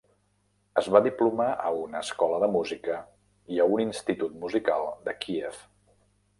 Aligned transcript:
Es 0.81 0.87
va 0.95 1.01
diplomar 1.07 1.49
a 1.65 1.73
una 1.81 2.01
escola 2.07 2.41
de 2.45 2.49
música 2.55 2.97
i 3.57 3.61
a 3.61 3.69
un 3.77 3.87
institut 3.87 4.43
musical 4.47 4.93
a 5.15 5.19
Kíev. 5.23 5.65